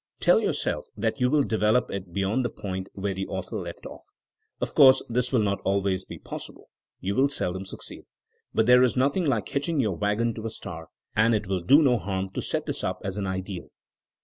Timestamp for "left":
3.61-3.85